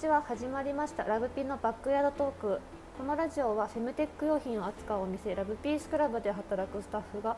[0.00, 1.04] ちは始まりました。
[1.04, 2.60] ラブピーのバックヤードトーク。
[2.96, 5.34] このラジオはフェムテック用品を扱うお店。
[5.34, 7.36] ラブピースクラブで働くスタッフが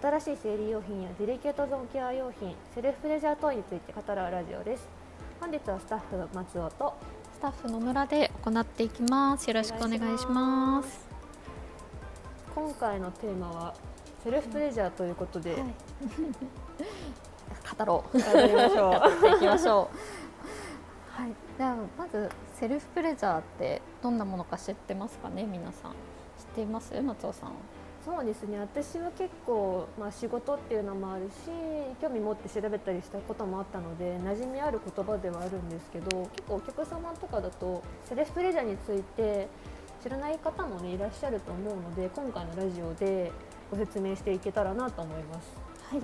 [0.00, 4.88] 新しい生理用品やデリケートゾーンケア用品セルフプレジャー等について語るラジオです。
[5.40, 6.94] 本日はスタッフの松尾と
[7.32, 9.48] スタッフの村で行っていきます。
[9.48, 11.08] よろしくお願いします。
[12.54, 13.74] 今回のテーマは
[14.22, 15.62] セルフプレジャーということで、はい、
[17.76, 18.20] 語ろう。
[18.20, 18.92] 語りましょう。
[19.20, 20.23] 語っていきましょう
[21.16, 21.32] はい。
[21.56, 22.28] ではまず
[22.58, 25.92] セルフプレジャーってどんなものか知ってますかね皆さん。
[25.92, 25.96] 知っ
[26.56, 27.00] ています？
[27.00, 27.52] 松尾さん
[28.04, 28.58] そうですね。
[28.58, 31.48] 私は結構、まあ、仕事っていうのもあるし
[32.02, 39.48] 興味持って調べたりしたこともあったので馴染みある言葉ではあるんですけど結構お客様とかだとセルフプレジャーについて
[40.02, 43.30] 知らない方も、ね、いらっしゃると思うので今回のラジオで
[43.70, 45.52] ご説明していけたらなと思います。
[45.88, 46.02] はい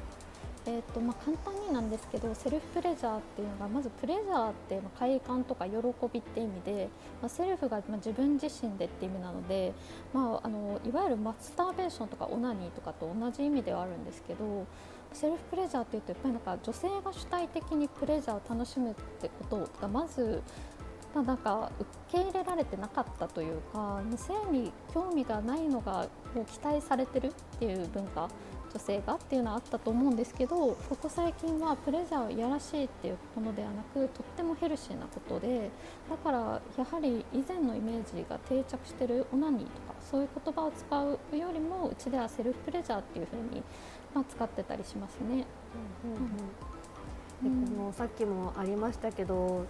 [0.67, 5.73] えーとまあ、簡単になんですけどセルフプレジャーっていうのがまずプレジャーってまあ快感とか喜
[6.13, 6.89] びって意味で、
[7.23, 9.73] まあ、セルフがまあ自分自身でって意味なので、
[10.13, 14.67] まあ、あのいわゆるマスターベーションとかオナニーとかと同じ意味ではあるんですけど
[15.13, 20.43] セルフプレジャーっていうとやっぱりなんか女性が主体的にプレジャーを楽しむってことがまず
[21.15, 28.29] なんか受け入れられてなかったというか性に興味がないのがこう期待されてるっていう文化
[28.73, 35.71] 女性がっていうのはあったと思うんですけどここ最近はプレジャーをいやらしいっていうものではなくとってもヘルシーなことで
[36.09, 36.39] だから
[36.77, 43.63] やはり以前のイメージが定着してるオナニーとかそういう言葉を使うよりもうちではセルフプレジャーっていうふうに、
[44.15, 45.47] まあ、使ってたりしますね。
[46.05, 49.67] うんうんうん、でこのさっきもありましたけど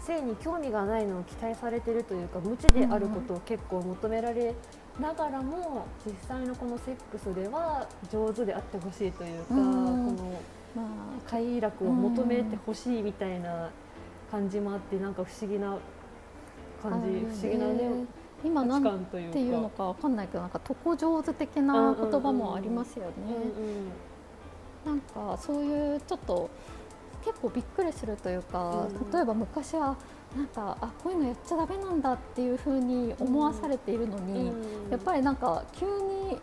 [0.00, 4.54] 性に興味がないのを期待されてるというか無知であることを結構求められ
[5.00, 10.40] ながらも実際のこのセックスでは上手であってほしいというか、この、
[10.74, 13.70] まあ、快楽を求めてほしいみたいな
[14.30, 15.76] 感じもあってなんか不思議な
[16.82, 18.04] 感じ、不思議なね
[18.42, 23.12] 今なんていうのかわかんないけどなんか床上手的な言葉もありますよね。
[24.84, 26.48] なんかそういうちょっと
[27.24, 29.96] 結構びっくりするというか、例えば昔は
[30.36, 34.52] なんかあこういうのやっちゃだめなんだっていうふうに思わされているのに、
[34.90, 36.40] やっぱりなんか急に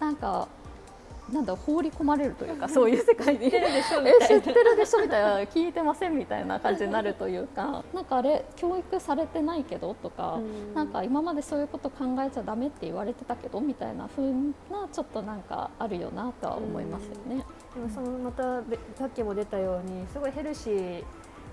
[0.00, 0.48] なんか
[1.32, 3.40] なんだ放り込まれるというか、そういう世界に。
[3.40, 4.26] 知ってるでしょみたいな。
[4.26, 7.82] 知ってるでしょみたいな聞いてませんみたいな感じになるというか。
[7.92, 10.38] なんかあれ教育されてないけどとか、
[10.74, 14.32] なんか今までそういうこと考えちゃだめって言われてたけどみたいなふう
[14.70, 17.44] なちょっとなんかあるよなとは思いますよね。
[17.74, 18.62] でもそのまた
[18.96, 21.04] さっきも出たようにすごいヘルシー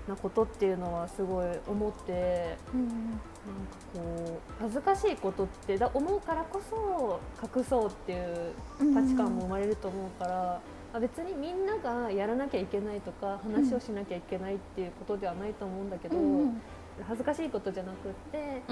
[0.08, 10.60] なことっていうのはすごい思って、うん、なんかこう恥ずかしいことってだ思うからこそ隠そうっていう価値観も生まれると思うから、
[10.94, 16.62] うん、別にみんながやらなきゃいけないとか話をしなきゃいけないっていうことではないと思うんだけど、うん、
[17.06, 18.62] 恥ずかしいことじゃなくって、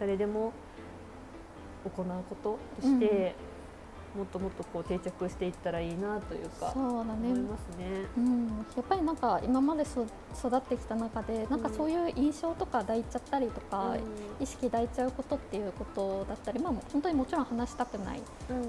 [0.00, 0.52] 誰でも
[1.84, 3.34] 行うこととして、
[4.14, 7.28] もっともっとこう定着していったらいいなというかそうだね。
[7.30, 7.86] 思いますね、
[8.16, 10.06] うん、やっぱりなんか今までそ
[10.38, 18.22] 育ってきた中でなんかそういう印象とか抱いちゃったりとか、うん、意識抱いちゃうことっていうことだったり、まあ、本当にもちろん話したくないっ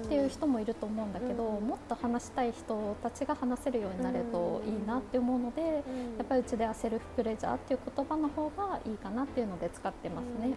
[0.08, 5.68] ていう人もいると思うんだけど、うん、もっと話したい人たちが話せるようになるといいなって思うので、や
[6.22, 10.56] っぱりうちではセルフプレジャーっていう言葉の方がいいかなっていうので使ってますね。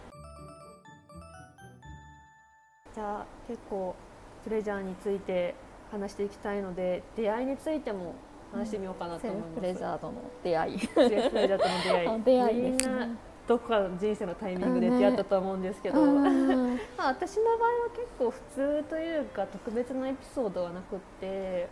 [2.94, 3.96] じゃあ結構
[4.44, 5.56] プレジャーについて
[5.92, 8.16] 話していきたいので出会いについても
[8.52, 9.54] 話してみようかなと思います。
[9.56, 10.14] プレジャーとの
[10.44, 10.88] 出会い。
[10.88, 12.24] プレジャーとの出会い。
[12.26, 13.08] 出会い、ね、みんな
[13.48, 16.22] どこかの人生のタイミングで出会ったと思うんですけど、ま
[16.98, 21.68] あ私の場合は結構普通というか特別なエピソードはなくって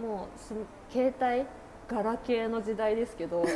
[0.00, 0.60] もうその
[0.90, 1.46] 携帯
[1.88, 3.44] ガラケーの時代ですけど。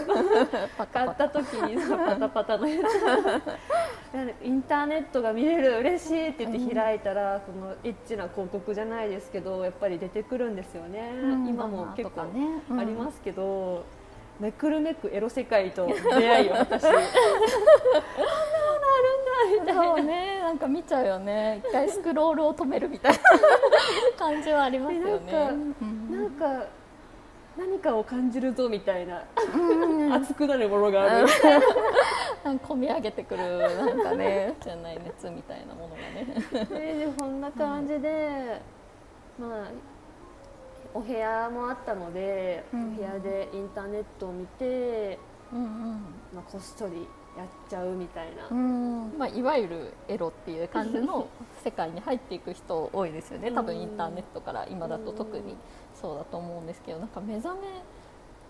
[0.93, 4.04] 買った時にパタパタのやつ
[4.43, 11.11] インターネットが見れる嬉しいって言って開いたら、そのエッチな広告じゃないですけどやっぱり出てくるんですよね、
[11.49, 12.27] 今も結構あ
[12.85, 13.85] りますけど、
[14.39, 17.11] めくるめくエロ世界と出会いを私こんなもの
[19.51, 19.83] あるんだみたいな。
[19.83, 21.61] そうねなんか見ちゃうよね。
[21.69, 23.19] 一回スクロールを止めるみたいな
[24.17, 25.33] 感じはありますよね。
[26.11, 26.67] なんか
[27.57, 29.25] 何かを感じるぞみたいな
[30.13, 31.27] 熱くなるものがある。
[32.67, 37.07] 込み上げてくるなんかね じゃない熱みたいなものがね。
[37.07, 38.61] でこんな感じで、
[39.39, 39.69] まあ
[40.93, 45.19] お部屋もあったので、うん、お部屋でインターネットを見て、
[45.53, 45.93] うんうん。
[46.33, 48.55] まあ、こっそりやっちゃうみたいな、
[49.19, 51.27] まあ、いわゆるエロっていう感じの
[51.65, 55.57] 世界に入っていく人多いですよね多分インターネットから今だと特に
[56.05, 57.69] そうだと思うんですけどなんか目覚め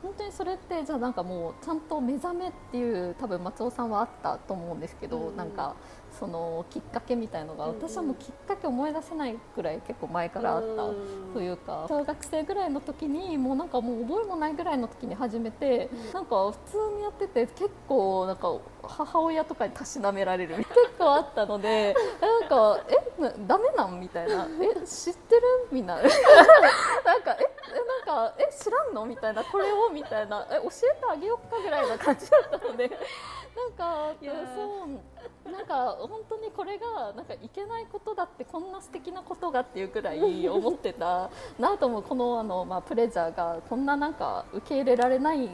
[0.03, 5.77] 本当にそれってじゃあなんかもうちゃんと目覚めっていう多分松尾さんはあったと思うんですけど、うん、なんか
[6.19, 10.76] そのきっかけみたいのが、私はもうきっかけ思い出せないくらい結構前からあった
[11.34, 20.69] というか、小学生ぐらいの時にもうなんかもう覚えもないぐらいの時に始めて、なんか普通にやってて結構なんか母親とかにたしなめられる結
[20.99, 24.46] 構あったのでなんかえなダメなんみたいな。
[24.61, 25.96] え知ってるみ んな。
[25.96, 26.11] なんか
[27.05, 29.43] えなんかえ知らんのみたいな。
[29.44, 30.46] これをみたいな。
[30.50, 32.90] え教えてあげよっかぐらいな感じだったので
[33.55, 34.85] なんかそ
[35.49, 45.49] うなんか本当にこれがなんかいけないことだってこんな素敵なことがっていうくらい思ってたなと思うこのあの、まあ、プレジャーがこんななんか受け入れられない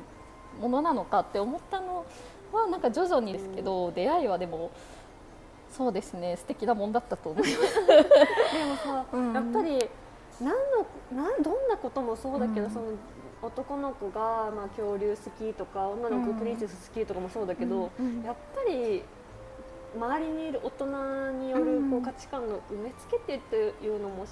[0.60, 2.06] ものなのかって思ったの
[2.52, 4.70] はなんか徐々にですけど、うん、出会いはでも
[5.70, 9.78] そうですね素敵なもんだったと思いますでもさ、うん、やっぱり
[10.40, 12.86] 何のなんどんなこともそうだけど、うん、その
[13.42, 17.90] 男の子が、まあ、恐竜好きとか女の子プリンセス好きとかもそうだけど、
[18.24, 19.02] やっぱり
[19.96, 24.26] 周りにいる大人によるこう価値観の埋め付けてっていうのも、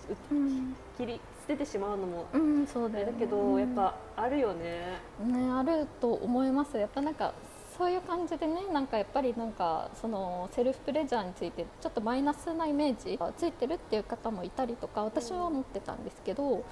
[0.96, 5.00] 切り捨ててしまうのも、うん、そうだ、ね、だけどやっぱあるよね。
[5.24, 6.76] ねあると思います。
[6.76, 7.32] やっぱなんか
[7.76, 16.62] そういう感じでねなんかやっぱりなんかそのセルフプレジャーについてちょっとマイナスなイメージがついてるっていう方もいたりとか私は思ってたんですけど、うん、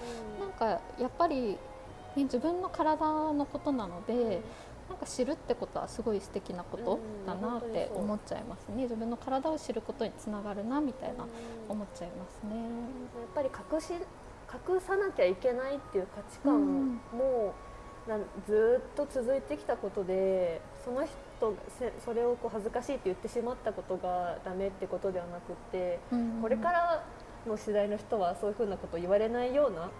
[0.41, 1.57] なんかやっぱり、
[2.17, 4.43] ね、自分の体のことなので。
[4.89, 11.27] なんか知るってことはすごい素敵なことだなって思っちゃいますね、自分の体を知ることにつながるなみたいな
[11.69, 12.55] 思っちゃいますね。
[12.55, 12.69] やっ
[13.35, 17.53] ぱり隠し隠さなきゃいけないっていう価値観も、
[18.07, 18.17] な
[18.47, 21.55] ずっと続いてきたことでその人
[22.05, 27.05] それをこう恥ずかしいって言ってしまったことがダメってことではなくて、うんこれから
[27.47, 29.91] の時代の人はそういうふうなことを言われないような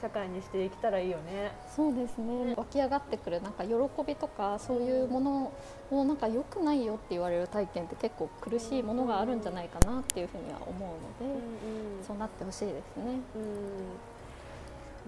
[0.00, 1.52] 社会にしていけたらいいよね。
[1.74, 2.54] そうですね。
[2.56, 3.74] 湧き上がってくるなんか喜
[4.06, 5.52] びとかそういうもの
[5.90, 13.20] をなんか良くないよって言われる体験って結構苦しいものがあるんじゃないかなっていうふうには思うので、うんうん、そうなってほしいですね。
[13.36, 14.10] うん。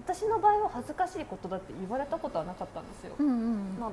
[0.05, 3.91] 私の場合は恥ずかしいことだって言われたことはなかったんですよ、うんうん、まあ、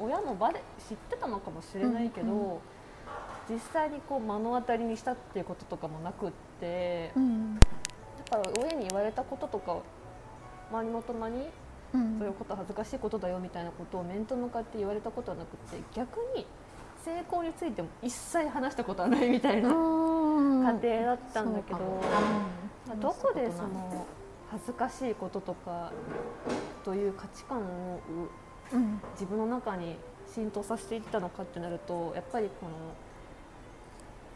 [0.00, 2.58] 親もバレ知ってたのかもしれないけど、うんうん、
[3.48, 6.30] 実際にこう目の当たりにしたっていうこととかもなくっ
[6.60, 7.62] て、うん、だ
[8.30, 9.78] から親に言われたこととか
[10.70, 11.48] 周りの大人に
[12.18, 16.46] そういうこと恥ずかしいことだよみたいなことを面と向かって言われたことはなくて逆に
[17.02, 22.02] 成功についても一切話したことはないみたいな家庭だったんだけど、
[23.00, 24.06] どこでその
[24.50, 25.92] 恥ずかしいこととか
[26.84, 28.00] という価値観を、
[29.14, 29.96] 自分の中に
[30.34, 32.72] 浸透させていったのかってなるとやっぱりこの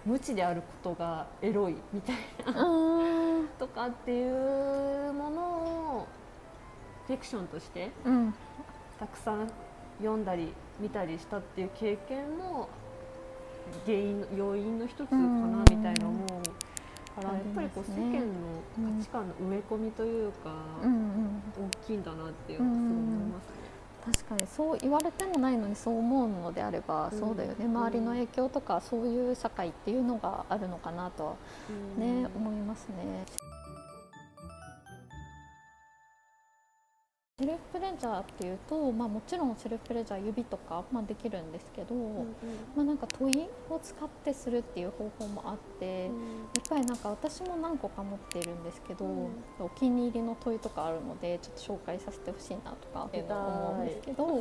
[0.04, 2.16] 無知であることがエロいみたい
[2.46, 2.52] な。
[3.58, 6.06] とかっていうものを
[7.06, 7.90] フィクションとして、
[8.98, 9.48] たくさん
[9.98, 12.68] 読んだり見たりしたっていう経験も
[13.86, 16.28] 原因要因の一つかなみたいな思う
[17.14, 20.50] からやっぱりこう世間の価値観の植え込みというか、
[21.56, 23.61] 大きいんだなっていうのはすごい思いますね。
[24.04, 27.66] 確かにそう言われてもないのにそう思うのであれば、うん、そうだよね。
[27.66, 31.34] 周りの影響とかそういう社会っていうのがあるのかなとは
[31.96, 33.24] ね、うん、思いますね。
[37.42, 42.26] セルフプレジャーっていうと、まあ、もちろんセルフプレジャー指とか、まあ、できるんですけど、うんうん、
[42.76, 46.18] まあ、なんか問いを使ってするっていう方法もあって、うん、や
[46.60, 49.28] っぱりなんか私も何個か持っているんですけど、うん、
[49.58, 54.40] お気に入りの問いとかあるのでちょっと紹介させてほしいなとか思うんですけど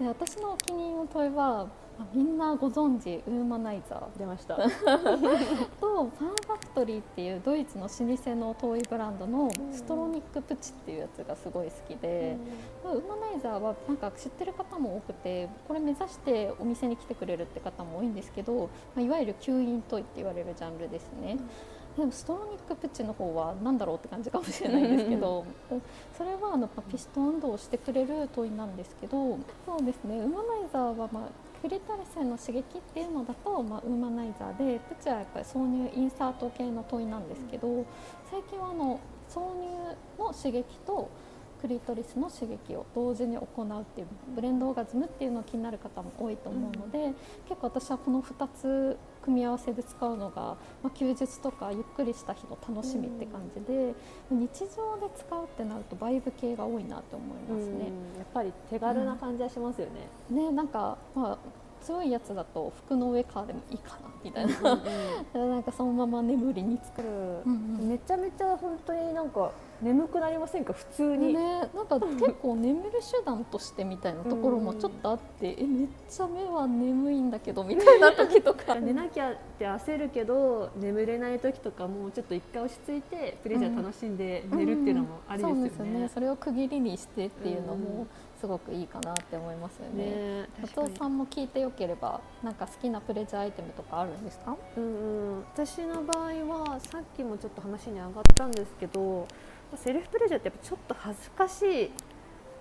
[0.00, 1.68] で私のお気に入りの問いは
[2.14, 4.18] みんなご存知ウーマナイザー。
[4.18, 4.56] 出ました。
[4.58, 12.36] とファンファクトリーっていうドイツの老舗のトイブランドのストロニックプチっていうやつがすごい好きで、
[12.84, 21.36] うん、ウーマナイザーはなんか知ってる方も多くてこれ目指してお店に来てくれるって方も多いんですけど、まあ、いわゆる吸引トイって言われるジャンルですね。
[21.38, 21.50] うん
[21.96, 25.44] でもストロニックプッチの方は何だろうって感じかもしれないんですけど
[26.16, 31.28] それはあのピストン運動をしてくれる問いなんですけどそうですねウーマナイザーは、まあ、
[31.60, 37.84] クリトリスへの刺激っていうのだと、まあ、ウーマナイザーでプチはやっぱり挿入インサート系の問いなんですけど
[38.30, 41.10] 最近はあの挿入の刺激と
[41.62, 47.14] クリトリスの刺激を同時に行うっていうブレンドオーガズムっていうのを気になる方も多いと思うので、うん、
[47.48, 53.94] 結構私はこの2つ組み合わせで使うのが、まあ、休日とかゆっくりした日の楽しみって感じで、
[54.32, 57.92] うん、日常で使うってなるとバイブ系が多いなと思いますね。
[58.18, 60.08] やっぱり手軽な感じはしますよね。
[60.32, 61.38] うん、ねなんか、まあ
[61.82, 64.52] 強いやつだと服の上からでもいいかなみたいな、
[65.34, 67.04] うんうん、 なんかそのまま眠りにつく、う
[67.50, 69.50] んうん、めちゃめちゃ本当になんか
[69.82, 70.72] 眠くなりませんか？
[70.72, 78.76] 普通に、ね、なんか結構眠る手段としてみたいなところもちょっとあって、うん、えめっちゃ目は眠いんだけどみたいな時とか。
[78.80, 85.64] 寝なきゃって焦るけど眠れない時とかもちょっと一回落ち着いてプレジャー楽しんで寝るっていうのもありですよね、うん。
[85.64, 86.10] うん、そうですね。
[86.14, 88.06] それを区切りにしてっていうのも、
[88.42, 90.42] すごくいいかなって思いますよね。
[90.42, 94.56] ね松尾さんも聞いてよければなんか好きなプレジャーアイテムとかあるんですか？
[94.76, 94.86] うんう
[95.34, 96.32] ん、私の場合
[96.72, 99.28] はさっきもちょっと話に上がったんですけど、
[99.76, 101.90] セルフプレジャーってやっぱちょっと恥ずかしい。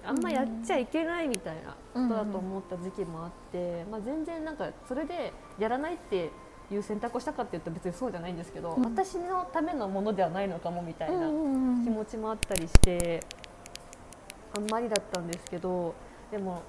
[0.05, 6.31] あんまやっちゃいけないみたいなことだと思った時期もあって、まあ、全然なんかそれでやらないって
[6.71, 11.31] いう選択をしたかっていうと別にそうじゃないんですけど、うん、私のためのものではないのかもみたいな気
[11.91, 13.23] 持ちもあったりして、
[14.55, 15.95] あんまりだったんですけど
[16.31, 16.61] でも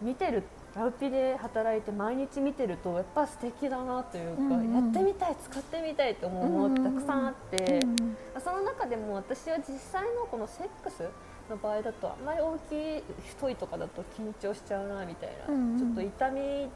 [0.00, 0.42] 見てる
[0.74, 11.08] ラウピで働いて毎日見てるとやっぱ素敵だなというか、うんうん、やってみたい使ってみたいと思うものってたくさんあって、うんうん、その中でも私は実際のこのセックス
[11.50, 16.70] の場合だとあんまり大きい太いとかだと緊張しちゃうなみたいな、うんうん、ちょっと痛み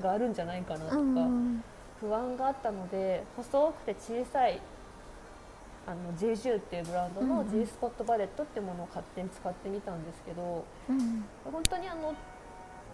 [0.00, 0.96] があるんじゃないかなとか、
[2.00, 4.60] 不安があったので細くて小さい
[5.86, 12.14] あの JJU っていうブランドの G スポットバレットっていうものを勝手に使ってみたんですけど、うん、本当にあの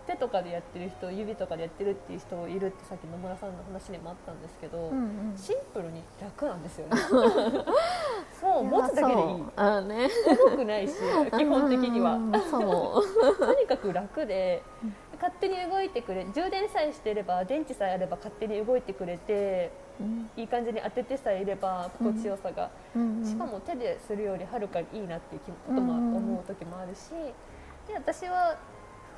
[0.06, 6.96] 手とかでやってる人指とかでやってるっていう人いるってさっき野村さんの話にもあったんですけど、うんうん、シンプルに楽なんですよね。
[8.40, 9.44] そう持つだけでいい。
[9.56, 10.08] あね、
[10.48, 10.94] 重くないし
[11.36, 12.18] 基本的には。
[12.50, 14.62] そうとにかく楽で。
[15.20, 19.89] 勝手に動いてくれ充電さえしてれば電池さえあれば勝手に動いてくれて、うん、
[20.36, 27.10] いい感じに当ててさえいれば心地よさが、うんしかも手でするよりはるかにいいなっていうことも思う時もあるし。
[27.88, 28.56] で私は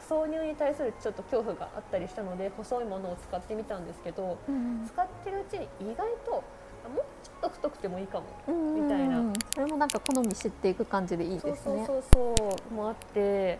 [0.09, 4.39] 挿入に対するちょっと恐怖があったりしたので細いものを使ってみたんですけど、
[4.87, 8.27] 使ってるうちに意外ともうちょっと太くてもいいかも、
[8.75, 9.23] みたいな。
[9.55, 11.57] それもなんか好み知っていく感じでいいですね。
[11.65, 13.59] そうそうそうもあって。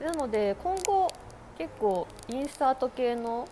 [0.00, 1.08] なので今後
[1.58, 3.48] 結構インスタート系の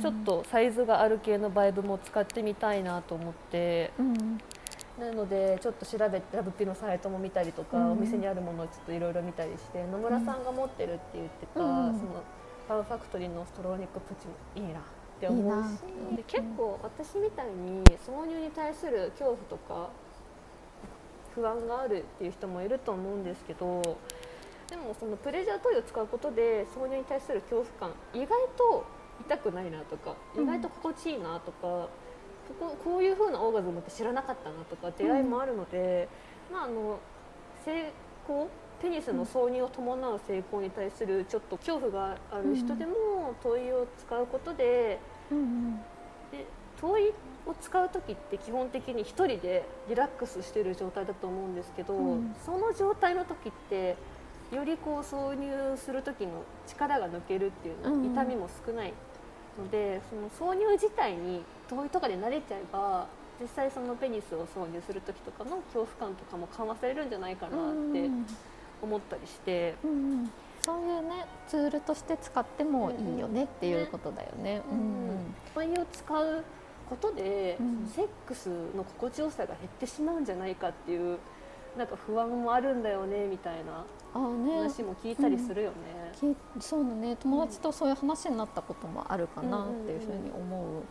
[0.00, 4.38] ちょっとサイズがある系のバイブも使ってみたいなと思って、うん、
[4.98, 12.22] なのでちょっと調べてラブピのサイトも見たりとか、うん、お店にあるものをちょっといろいろ見たりして野村さんが持ってるって言ってた、うん、その
[12.68, 14.14] パウファクトリーのストローニックプ
[14.54, 14.82] チいいなっ
[15.20, 16.16] て思うし。
[16.16, 19.90] で結構私みたいに挿入に対する恐怖とか
[21.34, 23.82] 不安があるっていう人もいると思うんですけど
[24.68, 28.84] でもそのプレジャートイを使うことで挿入に対する恐怖感意外と
[29.20, 31.88] 痛くないなとか意外と心地いいなとか、うん、こ
[32.58, 36.08] ここういう風なオーガズムって知らなかったなとか出会いもあるので、
[36.50, 36.98] うん、まああの
[37.64, 37.92] 成
[38.24, 38.48] 功
[38.80, 45.76] テニスの挿入を伴う成功に対するちょっと恐怖がある人でも問いを使うことでうん、
[46.30, 46.46] で
[46.80, 47.08] 問い
[47.46, 53.96] を使う時って基本的に1人でリラックスしてる状態だと思うんですけど、うん、その状態の時って
[54.54, 58.94] よりこう挿入する時の力が抜けるっていうの、痛みも少ない
[59.58, 63.06] のでその挿入自体に遠いとかで慣れちゃえば
[63.40, 68.10] 実際そのペニスを挿入する時とかの恐怖感とかも緩和されるんじゃないかなって
[68.82, 69.74] 思ったりして。
[69.84, 70.30] うんうん
[70.68, 74.60] そういうねツールとして使ってもいいよねっていうことだよね。
[74.70, 76.44] うん、うん、を使う
[76.90, 81.18] ことで、うん、セックスの心地よさが減ってしまうんじゃないかっていう
[81.76, 85.76] なんか不安もあるんだよねみたいな話も聞いたりするよね。
[86.22, 87.16] うん、そうだね。
[87.16, 90.82] 友達とそういう話になったこともあるかなっていうふうに思う、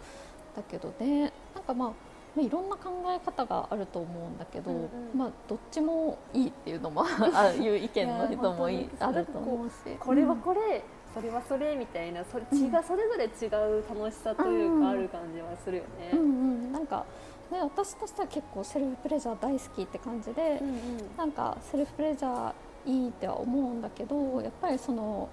[0.55, 1.31] だけどね。
[1.55, 7.03] なんかまあいろんな考え方があると思うんだけど、うんうん、まあ、どっちもいいっていうのも
[7.33, 9.73] あいう意見の人もいあると思うし。
[9.99, 13.47] これはこれ、それはそれみたいなそれ違う、それぞれ違
[13.79, 16.11] う楽しさというかある感じはするよね。
[16.13, 16.19] うん。
[16.19, 17.05] うん、なんか
[17.51, 22.53] で私としては結構セルフプレジャー大好きって感じで、うんうん、なんかセルフプレジャー
[22.87, 25.29] いいっては思うんだけどやっぱりその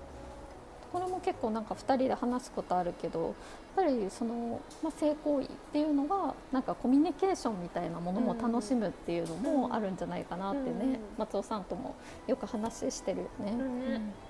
[0.92, 3.34] これも結構なんか2人で話すことあるけどやっ
[3.74, 10.80] ぱりその、まあ、性行為っていうのがなんかコミュニケーションみたいなものも楽しむっていうのもあるんじゃないかなってね、うん。
[10.82, 11.96] うん、松尾さんとも
[12.28, 13.52] よく話してるよね。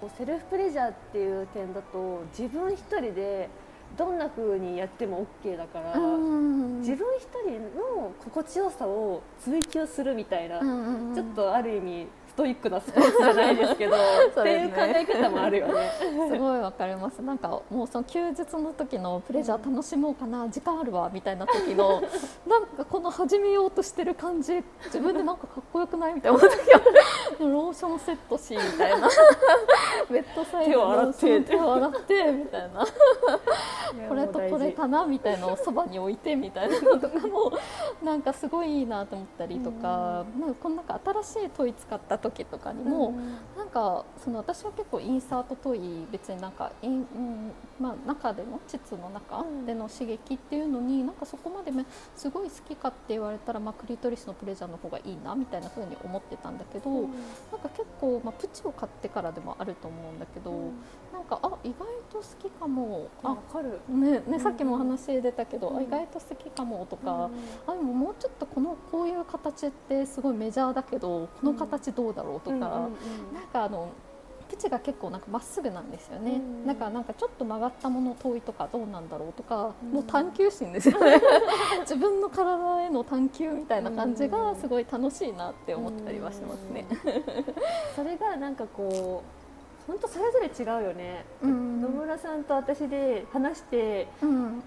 [0.03, 3.51] うん、セルフプレジャーっていう点だと自分一人で
[3.99, 5.95] どんな風にやっても OK だから、
[6.79, 10.61] 自分一人の心地よさを追求するみたいな、
[11.15, 13.95] ちょっとある意味ストイックなスポーツじゃないですけど
[14.41, 15.75] っていう考え方もあるよね。
[16.03, 17.23] すごいわかります。
[17.23, 22.03] なんかもうその休日の時のプレジャー楽しもうかな、時間あるわみたいな時の
[22.47, 26.15] なんかこの始めようとしてる感じ、自分でなんかかっこよくない？
[26.15, 26.81] みたいな時は
[27.41, 29.09] ローションセットしみたいな、
[30.11, 31.41] ベッドサイド手を洗って。
[31.41, 32.87] 手を洗ってみたいな、
[34.09, 37.53] これとこれかなみたいなのをそばに置いてみたいなのとかも
[38.03, 43.15] なんかすごいいいなと思ったりとか、なんかこのなんか新しいトイ使った時とかにも、
[43.57, 56.91] なんかその私は結構インサートトイ別になんかイン、うんまあ、中での膣の中での刺激っていうのに、なんかそこまで、ね、すごい好きかって言われたら、まあ、クリトリスのプレジャーの方がいいなみたいな風に思ってたんだけど、
[57.53, 60.51] なんか結構、まあ、プチを買ってからでもあると思うんだけど、
[61.13, 63.09] なんかあ意外と好きかも。
[63.23, 63.81] あかる。
[63.89, 67.31] ねね、さっきもお話出たけど、あ意外と好きかもとか、
[67.67, 72.91] あでももうちょっとこのこういう形ってすごいメジャーだけどこの形どうだろうとか、なん
[73.53, 73.89] かあの
[74.65, 81.21] プチが結構なんかまっすぐなんですよね、だからなんかちょっと曲がったもの遠いとかどうなんだろうとか、もう探求心ですよね。
[81.83, 86.87] 自分の体への探求みたいな感じがすごい楽しいなって思ったりはしますね。
[87.95, 89.44] それがなんかこう
[89.87, 94.09] 本当それぞれ違うよね、うん、野村さんと私で話して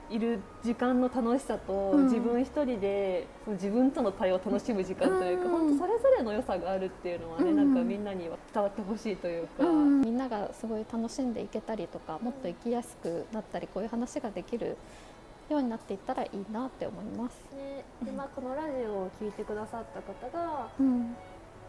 [0.09, 14.77] いる時間の楽しさと、うん、自分一人でその自分との対応を楽しむ時間というか、うん、本当それぞれの良さがあるっていうのはね、なんかみんなには伝わってほしいというか、みんながすごい楽しんでいけたりとかもっと生きやすくなったりこういう話ができる
[15.49, 17.39] ようになっていったらいいなって思います。
[17.55, 20.67] ね、でまあ、このラジオを聞いてくださった方が、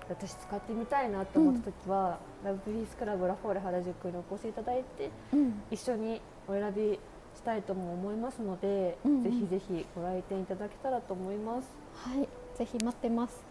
[0.08, 6.98] 私使ってみたいなと思った時は、うん、ラブピースクラブラフォーレ原宿にお越しいただいて、うん、一緒にお選び
[7.36, 11.68] したいとも思いますので、うんうん、ぜひぜひご来店いただけたらと思います。
[11.94, 13.47] はい、ぜひ待ってます。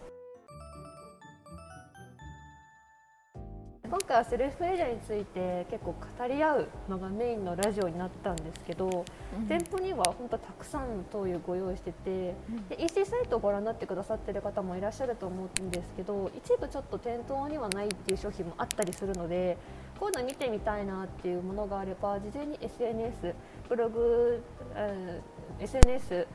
[4.08, 9.04] 今回はセルフプレジャーについて結構語り合うのがメインのラジオになったんですけど、
[9.38, 19.58] うん、店舗には本当たくさんの灯油ご用意してて、うん、で EC サイトをご覧になってくださってる方もいらっしゃると思うんですけど一部ちょっと店頭にはないっていう商品もあったりするので
[20.00, 23.34] こういうの見てみたいなっていうものがあれば事前に SNS
[23.68, 24.42] ブログ、
[24.74, 26.26] えー、SNS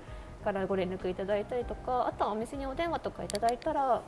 [0.44, 4.04] からご連絡いただいたりとかあとはお店にお電話とかいただいたら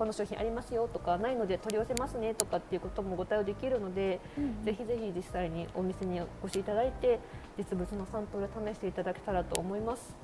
[0.00, 7.20] この商品ありますよとかないので取り寄せますねとかっていうこともご対応できるので、うん、ぜひぜひ実際にお店にお越しいただいて
[7.58, 10.16] 実物のサンプル試していただけたらと思います。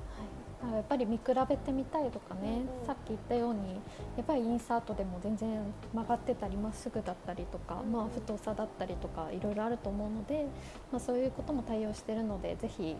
[0.63, 3.75] はい、やっぱり見比べてみたいとかね、うん、さっき言ったように
[4.15, 5.61] やっぱりインサートでも全然
[5.93, 10.47] 曲がってたりまっすぐだったりとか、うん、まあ、太さだったりとかいろいろあると思うので、
[10.91, 12.95] まあ、そういうことも対応しているのでぜひ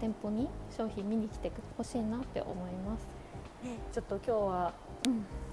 [0.00, 3.06] 店舗に商品見に来てほしいなって思います。
[3.92, 4.72] ちょっと今日は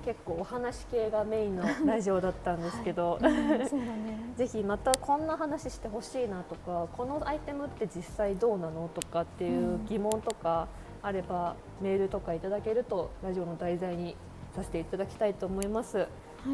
[0.05, 3.33] 結構お話系がメインのラジオだったんですけど、はい。
[3.33, 3.69] ね、
[4.37, 10.67] ぜひまたこんな話してほしいなとかこのアイテムって実際どうなのとかっていう疑問とか
[11.01, 14.15] あれば、メールとかいただけるとラジオの題材に
[14.55, 15.97] させていただきたいと思います。
[15.97, 16.05] は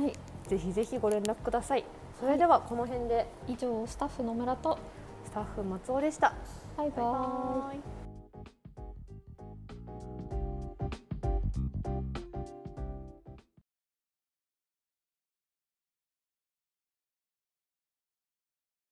[0.06, 0.14] い、
[0.48, 1.86] ぜひぜひご連絡ください。
[2.20, 4.78] それではこの辺で、以上スタッフの村と。
[5.26, 6.34] スタッフ松尾でした。
[6.78, 6.98] バイバイ。
[6.98, 8.05] バイバ